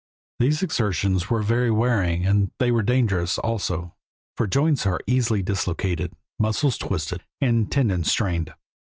These 0.39 0.63
exertions 0.63 1.29
were 1.29 1.43
very 1.43 1.69
wearing 1.69 2.25
and 2.25 2.49
they 2.57 2.71
were 2.71 2.81
dangerous, 2.81 3.37
also, 3.37 3.93
for 4.35 4.47
joints 4.47 4.87
are 4.87 4.99
easily 5.05 5.43
dislocated, 5.43 6.11
muscles 6.39 6.79
twisted, 6.79 7.23
and 7.39 7.71
tendons 7.71 8.09
strained. 8.09 8.51